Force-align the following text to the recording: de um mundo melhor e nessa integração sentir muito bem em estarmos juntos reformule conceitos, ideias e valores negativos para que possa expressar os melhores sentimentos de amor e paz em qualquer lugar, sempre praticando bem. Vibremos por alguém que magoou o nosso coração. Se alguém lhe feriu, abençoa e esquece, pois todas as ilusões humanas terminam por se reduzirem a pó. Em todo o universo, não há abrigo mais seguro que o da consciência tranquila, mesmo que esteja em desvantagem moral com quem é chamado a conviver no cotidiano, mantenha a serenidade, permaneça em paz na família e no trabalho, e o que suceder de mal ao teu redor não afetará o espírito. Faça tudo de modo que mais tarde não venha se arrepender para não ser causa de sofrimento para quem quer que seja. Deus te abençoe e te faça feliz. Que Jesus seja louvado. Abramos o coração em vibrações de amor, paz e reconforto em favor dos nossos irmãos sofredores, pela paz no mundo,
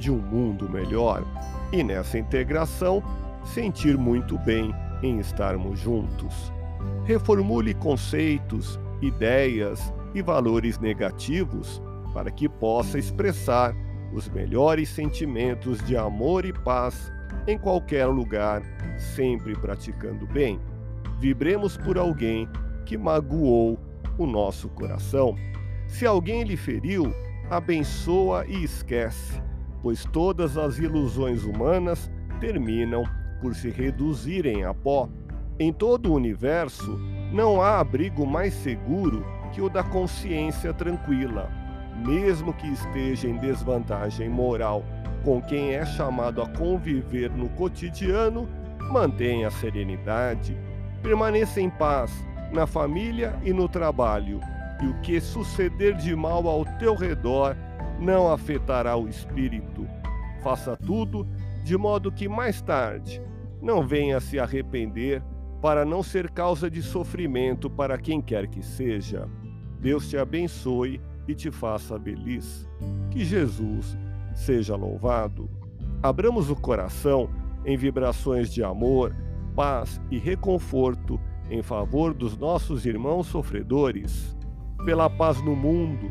de 0.00 0.10
um 0.10 0.18
mundo 0.18 0.68
melhor 0.68 1.22
e 1.72 1.84
nessa 1.84 2.18
integração 2.18 3.02
sentir 3.44 3.96
muito 3.96 4.36
bem 4.38 4.74
em 5.02 5.18
estarmos 5.20 5.78
juntos 5.78 6.52
reformule 7.04 7.74
conceitos, 7.74 8.78
ideias 9.00 9.92
e 10.14 10.22
valores 10.22 10.78
negativos 10.78 11.82
para 12.12 12.30
que 12.30 12.48
possa 12.48 12.98
expressar 12.98 13.74
os 14.12 14.28
melhores 14.28 14.88
sentimentos 14.88 15.82
de 15.84 15.96
amor 15.96 16.44
e 16.44 16.52
paz 16.52 17.12
em 17.46 17.56
qualquer 17.56 18.06
lugar, 18.06 18.62
sempre 18.96 19.56
praticando 19.56 20.26
bem. 20.26 20.60
Vibremos 21.18 21.76
por 21.76 21.96
alguém 21.96 22.48
que 22.84 22.98
magoou 22.98 23.78
o 24.18 24.26
nosso 24.26 24.68
coração. 24.68 25.36
Se 25.86 26.06
alguém 26.06 26.42
lhe 26.42 26.56
feriu, 26.56 27.14
abençoa 27.48 28.44
e 28.46 28.64
esquece, 28.64 29.40
pois 29.82 30.04
todas 30.04 30.56
as 30.56 30.78
ilusões 30.78 31.44
humanas 31.44 32.10
terminam 32.40 33.04
por 33.40 33.54
se 33.54 33.70
reduzirem 33.70 34.64
a 34.64 34.74
pó. 34.74 35.08
Em 35.58 35.72
todo 35.72 36.10
o 36.10 36.14
universo, 36.14 36.98
não 37.32 37.60
há 37.60 37.80
abrigo 37.80 38.26
mais 38.26 38.54
seguro 38.54 39.24
que 39.52 39.60
o 39.60 39.68
da 39.68 39.82
consciência 39.82 40.72
tranquila, 40.72 41.50
mesmo 42.06 42.52
que 42.52 42.66
esteja 42.66 43.28
em 43.28 43.36
desvantagem 43.36 44.28
moral 44.28 44.84
com 45.24 45.40
quem 45.40 45.74
é 45.74 45.84
chamado 45.84 46.40
a 46.40 46.48
conviver 46.48 47.30
no 47.30 47.48
cotidiano, 47.50 48.48
mantenha 48.90 49.48
a 49.48 49.50
serenidade, 49.50 50.56
permaneça 51.02 51.60
em 51.60 51.68
paz 51.68 52.10
na 52.52 52.66
família 52.66 53.34
e 53.44 53.52
no 53.52 53.68
trabalho, 53.68 54.40
e 54.82 54.86
o 54.86 55.00
que 55.02 55.20
suceder 55.20 55.94
de 55.94 56.16
mal 56.16 56.48
ao 56.48 56.64
teu 56.78 56.94
redor 56.94 57.54
não 58.00 58.32
afetará 58.32 58.96
o 58.96 59.08
espírito. 59.08 59.86
Faça 60.42 60.76
tudo 60.76 61.26
de 61.64 61.76
modo 61.76 62.10
que 62.10 62.28
mais 62.28 62.62
tarde 62.62 63.22
não 63.60 63.86
venha 63.86 64.18
se 64.20 64.38
arrepender 64.38 65.22
para 65.60 65.84
não 65.84 66.02
ser 66.02 66.30
causa 66.30 66.70
de 66.70 66.82
sofrimento 66.82 67.68
para 67.68 67.98
quem 67.98 68.22
quer 68.22 68.46
que 68.46 68.62
seja. 68.62 69.28
Deus 69.78 70.08
te 70.08 70.16
abençoe 70.16 71.00
e 71.28 71.34
te 71.34 71.50
faça 71.50 72.00
feliz. 72.00 72.66
Que 73.10 73.24
Jesus 73.24 73.96
seja 74.34 74.74
louvado. 74.74 75.50
Abramos 76.02 76.50
o 76.50 76.56
coração 76.56 77.28
em 77.64 77.76
vibrações 77.76 78.50
de 78.50 78.64
amor, 78.64 79.14
paz 79.54 80.00
e 80.10 80.18
reconforto 80.18 81.20
em 81.50 81.62
favor 81.62 82.14
dos 82.14 82.38
nossos 82.38 82.86
irmãos 82.86 83.26
sofredores, 83.26 84.36
pela 84.84 85.10
paz 85.10 85.42
no 85.42 85.54
mundo, 85.54 86.10